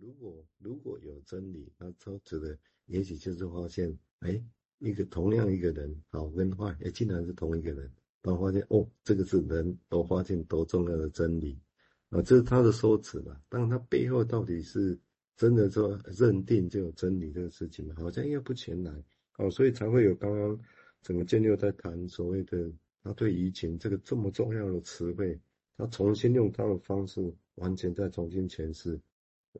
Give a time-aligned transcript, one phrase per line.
[0.00, 2.56] 如果如果有真理，那他指的
[2.86, 4.42] 也许就是发现，哎，
[4.78, 11.60] 一个同样一个人，好跟坏，也竟然是同一个人，然后发现哦，这个是人都发现多重要的真理
[12.08, 13.38] 啊，这是他的说辞吧。
[13.50, 14.98] 但他背后到底是
[15.36, 19.04] 真的说认定就有真理这个事情，好像又不全然，
[19.36, 20.58] 哦，所以才会有刚刚
[21.02, 22.72] 整个建六在谈所谓的
[23.02, 25.38] 他对移情这个这么重要的词汇，
[25.76, 28.98] 他重新用他的方式完全再重新诠释。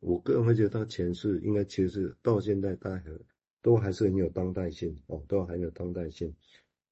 [0.00, 3.04] 我个人会觉得他前世应该其实是到现在大家
[3.62, 6.34] 都还是很有当代性哦，都很有当代性。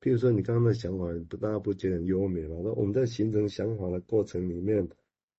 [0.00, 2.60] 譬如说你刚刚的想法，不大家不觉得很优美吗？
[2.64, 4.86] 那我们在形成想法的过程里面，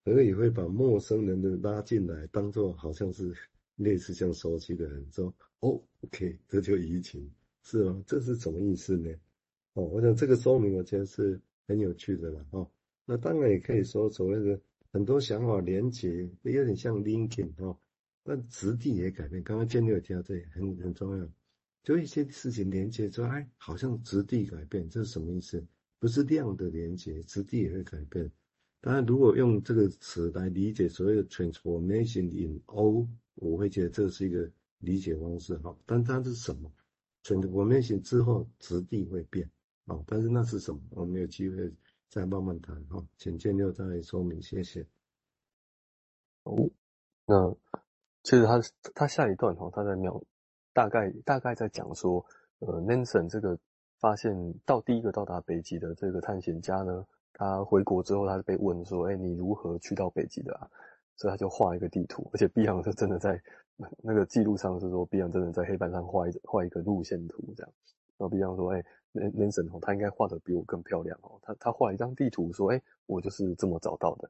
[0.05, 3.33] 可能也会把陌生人的拉进来，当做好像是
[3.77, 7.29] 类似像熟悉的人，说哦，OK，这就移情
[7.63, 8.03] 是吗？
[8.05, 9.09] 这是什么意思呢？
[9.73, 12.69] 哦，我想这个说明我觉得是很有趣的了哦。
[13.05, 14.59] 那当然也可以说所谓的。
[14.97, 17.77] 很多想法连接，有点像 linking 哦，
[18.23, 19.43] 但质地也改变。
[19.43, 21.29] 刚刚建立有提到这很很重要，
[21.83, 25.63] 就一些事情连接之后，哎，好像质地改变，这是什么意思？
[25.99, 28.31] 不是量的连接，质地也会改变。
[28.81, 35.77] 当然，如果用这个词来理解所谓的 transformation in O，我会觉得这是一个理解方式哈。
[35.85, 36.71] 但它是什么
[37.23, 39.47] ？transformation 之后质地会变
[39.85, 40.81] 啊，但是那是什么？
[40.89, 41.71] 我们有机会。
[42.09, 44.85] 再慢慢谈哈，请建六再说明，谢谢。
[46.43, 46.69] 哦，
[47.25, 47.51] 那
[48.23, 48.61] 其实他
[48.93, 50.21] 他下一段哈，他在描
[50.73, 52.25] 大概大概在讲说，
[52.59, 53.57] 呃，Nansen 这个
[53.99, 54.33] 发现
[54.65, 60.69] 到第一个到达北极的这个探险家呢，他回国之后，他被问说，哎，你如何去到北极的啊？
[61.15, 63.41] 所以他就画一个地图，而且毕阳 是真的在
[64.03, 67.73] 那个记录上是说，毕阳真的在黑板上画一画一个路线图这样。
[68.17, 68.83] 然后毕阳说，哎。
[69.13, 71.39] Nansen 哦，他应该画的比我更漂亮哦。
[71.41, 74.29] 他他画了一张地图，说：“哎，我就是这么找到的。”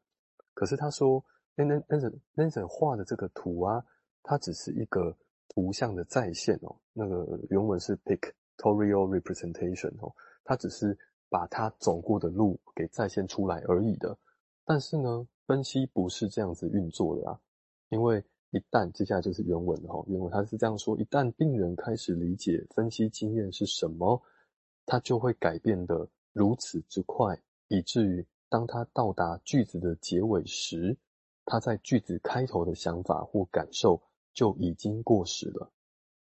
[0.53, 1.21] 可是他说
[1.57, 3.83] ：“Nansen Nansen 画的这个图啊，
[4.23, 5.13] 它只是一个
[5.49, 6.73] 图像的再现哦。
[6.93, 10.13] 那个原文是 pictorial representation 哦，
[10.45, 14.17] 它只是把他走过的路给再现出来而已的。
[14.63, 17.37] 但是呢，分析不是这样子运作的啊。
[17.89, 24.21] 因为一旦接下来就是原文哈，原文他是这样说：一旦病人开始理解分析经验是什么。”
[24.89, 27.37] 他就会改变得如此之快，
[27.67, 30.97] 以至于当他到达句子的结尾时，
[31.43, 34.01] 他在句子开头的想法或感受
[34.33, 35.69] 就已经过时了。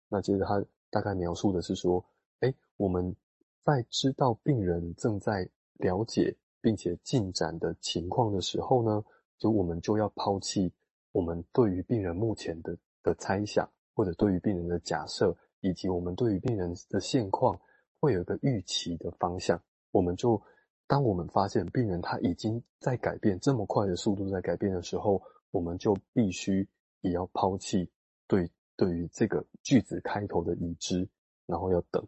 [0.09, 2.03] 那接着他大概描述的是说，
[2.41, 3.15] 哎，我们
[3.63, 9.05] 在知道病人正在了解并且进展的情况的时候呢，
[9.37, 10.73] 就我们就要抛弃
[11.13, 17.61] 我们对于病人目前的的猜想，或者对于病人的假设，以及我们对于病人的现况。
[18.01, 19.61] 会有一个预期的方向，
[19.91, 20.41] 我们就
[20.87, 25.21] 当我们发现病人他已经在改变，这么快的速度在改变的时候，
[25.51, 26.69] 我们就必须
[27.01, 27.91] 也要抛弃
[28.29, 31.09] 对对于这个句子开头的已知，
[31.45, 32.07] 然后要等，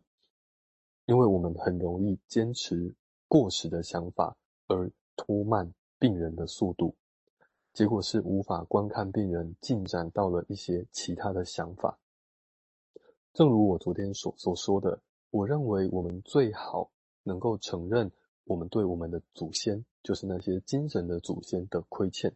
[1.06, 2.94] 因为我们很容易坚持
[3.26, 4.36] 过时的想法
[4.68, 6.94] 而拖慢病人的速度，
[7.72, 11.98] 结果是无法观看病人进展到了一些其他的想法。
[13.32, 15.00] 正如我昨天所所说的。
[15.32, 16.90] 我认为我们最好
[17.22, 18.10] 能够承认
[18.42, 22.34] 我们对我们的祖先，就是那些精神的祖先的亏欠。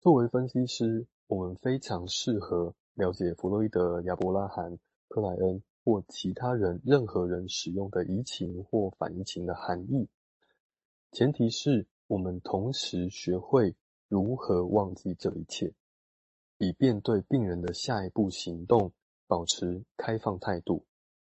[0.00, 4.78] 作为分析师，我们非常适合了解弗洛伊德、亚伯拉罕、
[5.08, 10.08] 克莱恩或其他人任何人使用的移情或反移情的含义。
[11.10, 13.74] 前提是我们同时学会
[14.08, 15.72] 如何忘记这一切，
[16.58, 18.92] 以便对病人的下一步行动
[19.26, 20.84] 保持开放态度。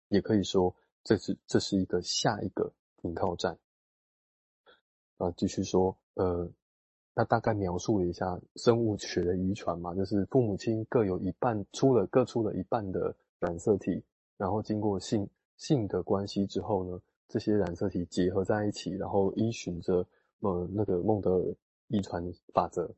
[0.09, 0.73] 也可以说，
[1.03, 3.57] 这是这是一个下一个停靠站。
[5.17, 6.50] 啊，继续说，呃，
[7.16, 14.03] 他大概描述了一下生物学的遗传嘛，就是父母亲各有一半出了各出了一半的染色体，
[14.38, 20.07] 然后经过性性的关系之后呢，这些染色体结合在一起，然后依循着
[20.39, 21.55] 呃那个孟德尔
[21.88, 22.96] 遗传法则。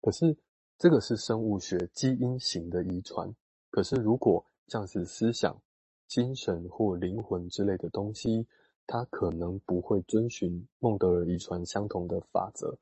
[0.00, 0.36] 可是
[0.78, 3.34] 这个是生物学基因型的遗传，
[3.70, 5.60] 可是如果像是思想。
[6.08, 8.44] 精神或灵魂之类的东西，
[8.84, 12.76] 它可能不会遵循孟德尔遗传相同的法则。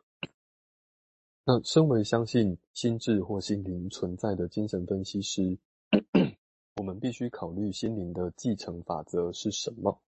[1.44, 5.59] 那身为相信心智或心灵存在的精神分析师，
[6.77, 10.00] 我们必须考虑心灵的继承法则是什么？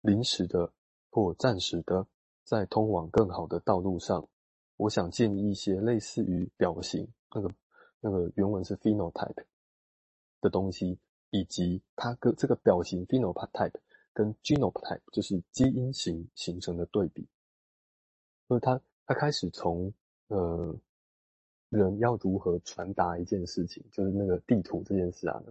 [0.00, 0.72] 临时的
[1.10, 2.06] 或暂时的，
[2.44, 4.28] 在通往更好的道路上，
[4.76, 7.50] 我想建议一些类似于表型，那个
[8.00, 9.44] 那个原文是 phenotype
[10.40, 10.98] 的东西。
[11.30, 13.74] 以及它跟这个表型 phenotype
[14.12, 17.26] 跟 genotype 就是基因型形成的对比，
[18.46, 19.92] 所以他他开始从
[20.28, 20.72] 呃
[21.70, 25.42] 人要如何传达一件事情，就是那个地图这件事啊，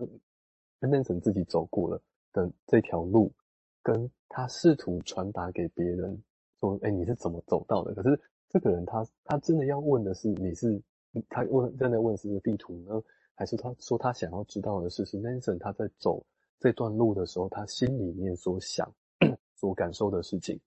[0.80, 3.34] 那 Nansen 自己走过了的这条路，
[3.82, 6.24] 跟他试图传达给别人
[6.62, 7.94] 说，哎，你是怎么走到的？
[7.94, 8.18] 可是
[8.54, 10.82] 这个人他他真的要问的是，你是
[11.28, 13.02] 他问真的问是地图呢，
[13.34, 16.24] 还是他说他想要知道的是，是 Nansen 他在走
[16.60, 18.90] 这段路的时候，他心里面所想、
[19.58, 20.60] 所感受的事情，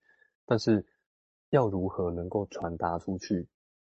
[0.45, 0.85] 但是
[1.51, 3.47] 要如何能够传达出去？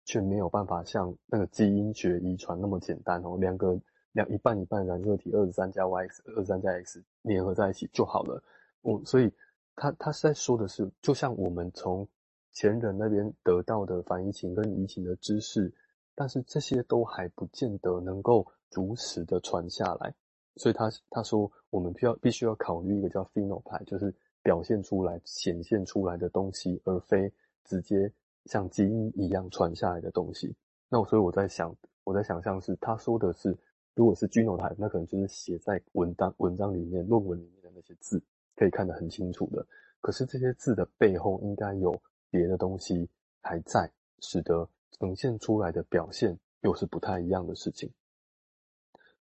[0.07, 3.75] 却没有办法像那个基因学遗传那么简单哦，两个
[4.13, 8.43] 两一半一半染色体二十三加 Y X 二十三加 X 联合在一起就好了。
[8.83, 9.33] 我所以
[9.75, 12.07] 他他是在说的是，就像我们从
[12.55, 15.71] 前人那边得到的反移情跟移情的知识，
[16.15, 20.15] 但是这些都还不见得能够如实的传下来。
[20.57, 27.31] 所以他他说我们需要必须要考虑一个叫 phenotype，就是表现出来显现出来的东西，而非
[27.65, 28.11] 直接。
[28.47, 30.55] 像基因一样传下来的东西，
[30.91, 31.75] 那我所以我在想，
[32.05, 33.57] 我在想象是他说的是，
[33.95, 38.23] 如果是 genotype，那可能就是写在文章文章里面、论文里面的那些字，
[38.55, 39.67] 可以看得很清楚的。
[40.03, 41.99] 可是这些字的背后应该有
[42.35, 43.09] 别的东西
[43.41, 47.89] 还在，使得呈现出来的表现又是不太一样的事情。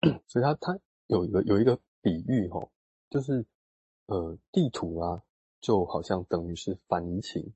[0.26, 0.78] 所以他他
[1.08, 2.70] 有一个有一个比喻齁，
[3.10, 3.44] 就是
[4.06, 5.22] 呃地图啊，
[5.60, 7.52] 就好像等于是反移情。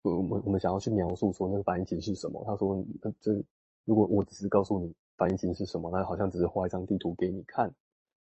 [0.00, 2.42] 我们我们想要去描述说那个反移情是什么？
[2.46, 2.82] 他说，
[3.20, 3.44] 这
[3.84, 7.70] 如果我只是告诉你反移情是什么，那好像只是画一张地图给你看。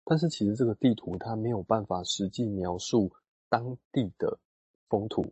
[0.04, 3.12] 但是其实这个地图它没有办法实际描述
[3.50, 4.38] 当地的
[4.88, 5.22] 风土，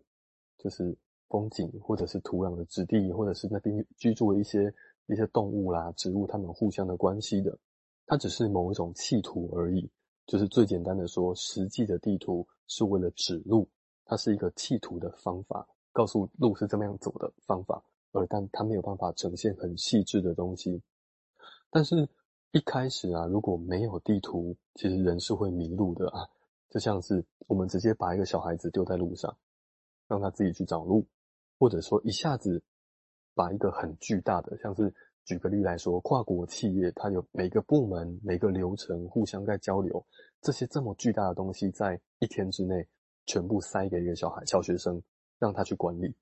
[0.58, 0.96] 就是
[1.28, 4.72] 风景或者是土壤的质地，或者是那边居住的一些
[5.06, 7.56] 一些动物啦、植物，它们互相的关系的。
[8.06, 9.88] 它只是某一种气图而已。
[10.26, 13.66] 就是最简单的说，实际的地图是为了指路，
[14.04, 15.66] 它是一个气图的方法。
[15.90, 17.82] 告诉路是这么样走的方法，
[18.12, 20.82] 而但它没有办法呈现很细致的东西。
[21.70, 22.08] 但是，
[22.52, 26.28] 一开始啊，如果没有地图，其实人是会迷路的啊。
[26.70, 29.34] 就像是我们直接把一个小孩子丢在路上，
[30.08, 31.06] 让他自己去找路，
[31.58, 32.62] 或者说一下子
[33.34, 34.92] 把一个很巨大的，像是
[35.24, 40.04] 举个例来说，跨国企业，它有每个部门、每个流程互相在交流，
[40.40, 42.88] 这些这么巨大的东西，在一天之内
[43.26, 45.00] 全部塞给一个小孩、小学生。
[45.40, 46.16] 让他去管理，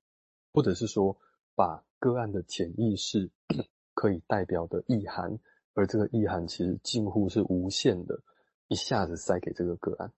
[0.53, 1.17] 或者是说，
[1.55, 3.31] 把个案的潜意识
[3.95, 5.39] 可以代表的意涵，
[5.73, 8.23] 而这个意涵其实近乎是无限的，
[8.69, 10.13] 一下子塞给这个个案。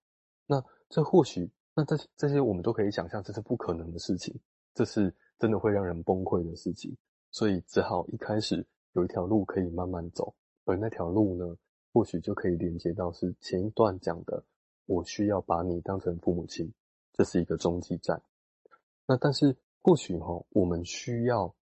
[0.47, 1.49] 那这或许，
[1.79, 4.35] 那这这些我们都可以想象，这是不可能的事情，
[4.75, 6.93] 这是真的会让人崩溃的事情。
[7.31, 10.35] 所以只好一开始有一条路可以慢慢走，
[10.65, 11.57] 而那条路呢，
[11.93, 14.43] 或许就可以连接到是前一段讲的，
[14.87, 16.69] 我需要把你当成父母亲，
[17.13, 18.21] 这是一个中继站。
[19.07, 21.55] 那但是或许哈，我们需要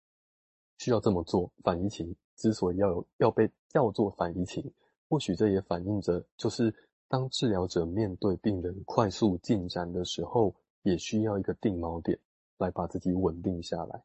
[0.79, 1.53] 需要这么做。
[1.63, 4.73] 反移情之所以要有要被叫做反移情，
[5.11, 6.75] 或许这也反映着，就是
[7.09, 12.19] 当治疗者面对病人快速进展的时候，也需要一个定锚点
[12.59, 14.03] 来把自己稳定下来。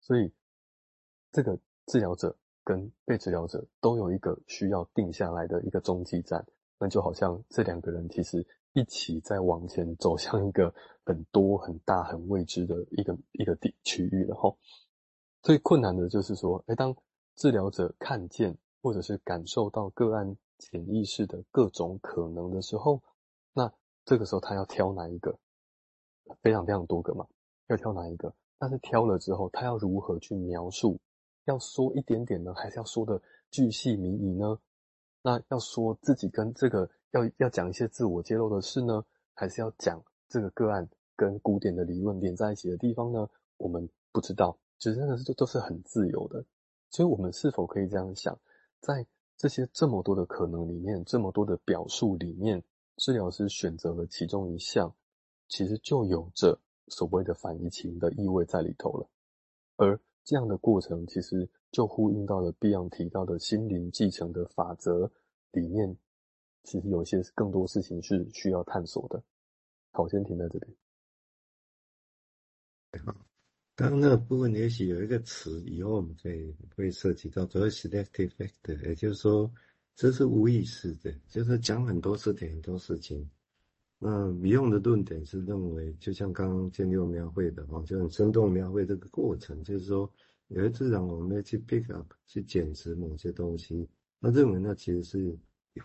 [0.00, 0.32] 所以，
[1.32, 6.46] 这个治疗者跟被治疗者都有一个需要定下来的一个中继站，
[6.78, 8.46] 那就好像这两个人其实。
[8.76, 14.54] 一起在往前走向一个很多很大很未知的一个一个地区域了哈。
[15.40, 16.94] 最困难的就是说，哎，当
[17.36, 23.02] 治疗者看见或者是感受到个案潜意识的各种可能的时候，
[23.52, 23.72] 那
[24.04, 25.38] 这个时候他要挑哪一个？
[26.42, 27.26] 非常非常多个嘛，
[27.68, 28.34] 要挑哪一个？
[28.58, 30.98] 但是挑了之后，他要如何去描述？
[31.44, 33.20] 要说一点点呢，还是要说的
[33.50, 34.58] 巨细靡遗呢？
[35.22, 36.90] 那要说自己跟这个。
[37.12, 43.26] 要要讲一些自我揭露的事呢，还是要讲这个个案跟古典的理论连在一起的地方呢？
[43.56, 46.44] 我们不知道，其实那个是都是很自由的。
[46.90, 48.38] 所以，我们是否可以这样想，
[48.80, 52.62] 在这些这么多的可能里面，这么多的表述里面，
[52.96, 54.94] 治疗师选择了其中一项，
[55.48, 59.08] 其实就有着所谓的反移情的意味在里头了。
[59.76, 65.10] 而这样的过程，其实就呼应到了 Beyond 提到的心灵继承的法则
[65.52, 65.96] 里面。
[66.64, 69.22] 其实有一些更多事情是需要探索的。
[69.92, 70.76] 好，先停在这边。
[73.76, 79.48] 刚刚那个部分也许有一个词，以后我们可以会涉及到，所谓 selective factor，也就是说
[79.94, 83.28] 这是无意识的，就是讲很多事情，很多事情。
[83.98, 90.10] 那 Beyond 的论点是认为，就像刚刚建六描绘的哈，就很生动描绘这个过程，就是说
[90.48, 93.86] 有一次让我们要去 pick up 去检视某些东西，
[94.20, 95.38] 他认为那其实是。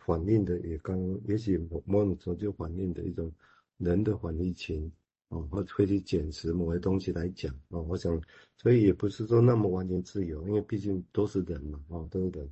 [0.06, 3.30] 反映的也刚，也许某种程度就反映的一种
[3.76, 4.90] 人的反移情，
[5.32, 7.82] 哦，或会去捡拾某些东西来讲哦。
[7.90, 8.22] 我想，
[8.58, 12.50] 所以也不是说那么完全自由，因为毕竟都是人嘛，哦，都是人。